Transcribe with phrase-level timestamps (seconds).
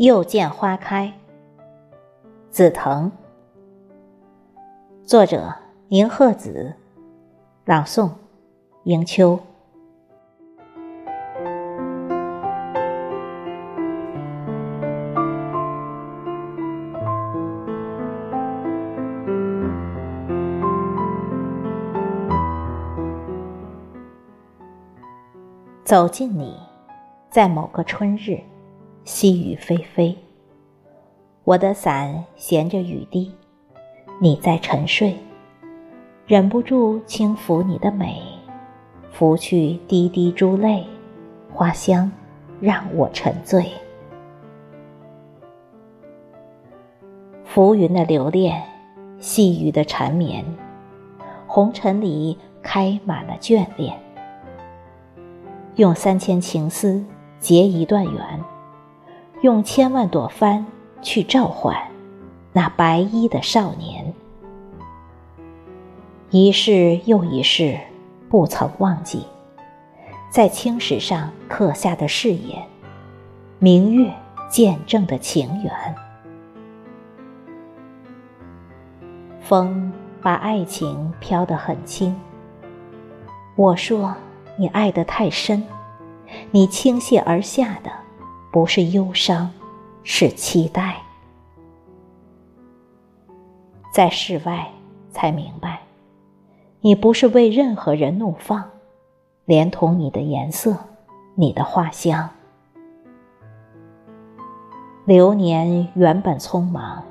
[0.00, 1.12] 又见花开。
[2.48, 3.12] 紫藤。
[5.04, 5.54] 作者：
[5.88, 6.74] 宁鹤子。
[7.66, 8.08] 朗诵：
[8.84, 9.38] 迎秋。
[25.84, 26.58] 走进你，
[27.28, 28.40] 在某个春日，
[29.04, 30.16] 细雨霏霏。
[31.44, 33.32] 我的伞衔着雨滴，
[34.20, 35.16] 你在沉睡，
[36.26, 38.20] 忍不住轻抚你的美，
[39.10, 40.84] 拂去滴滴珠泪，
[41.52, 42.10] 花香
[42.60, 43.64] 让我沉醉。
[47.44, 48.62] 浮云的留恋，
[49.18, 50.44] 细雨的缠绵，
[51.48, 53.98] 红尘里开满了眷恋。
[55.76, 57.04] 用三千情丝
[57.40, 58.44] 结一段缘，
[59.42, 60.66] 用千万朵帆
[61.02, 61.76] 去召唤
[62.52, 64.12] 那白衣的少年。
[66.30, 67.78] 一世又一世，
[68.28, 69.24] 不曾忘记，
[70.30, 72.62] 在青石上刻下的誓言，
[73.58, 74.12] 明月
[74.48, 75.72] 见证的情缘。
[79.40, 82.14] 风把爱情飘得很轻，
[83.56, 84.14] 我说。
[84.56, 85.64] 你爱得太深，
[86.50, 87.90] 你倾泻而下的
[88.50, 89.50] 不是忧伤，
[90.02, 90.96] 是期待。
[93.92, 94.68] 在室外
[95.10, 95.80] 才明白，
[96.80, 98.64] 你不是为任何人怒放，
[99.44, 100.76] 连同你的颜色，
[101.34, 102.30] 你的花香。
[105.04, 107.02] 流年原本匆忙，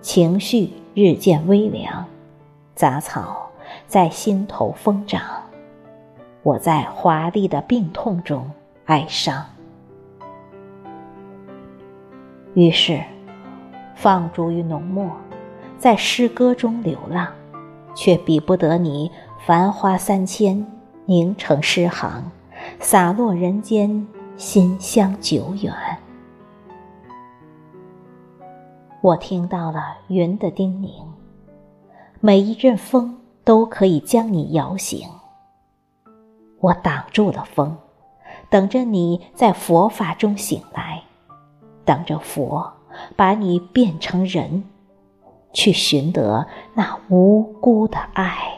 [0.00, 2.04] 情绪日渐微凉，
[2.74, 3.50] 杂草
[3.86, 5.22] 在心头疯长。
[6.44, 8.48] 我在华丽的病痛中
[8.84, 9.44] 哀伤，
[12.58, 13.00] 于是
[13.94, 15.08] 放逐于浓墨，
[15.78, 17.32] 在诗歌中流浪，
[17.94, 19.08] 却比不得你
[19.46, 20.66] 繁花三千
[21.04, 22.28] 凝成诗行，
[22.80, 24.04] 洒落人间
[24.36, 25.72] 馨香久远。
[29.02, 31.04] 我听到了云的叮咛，
[32.18, 35.08] 每一阵风都可以将你摇醒。
[36.58, 37.76] 我挡住了风，
[38.50, 41.04] 等着你在佛法中醒来，
[41.88, 42.74] 等着佛
[43.16, 44.64] 把你变成人，
[45.54, 48.57] 去寻得那无辜的爱。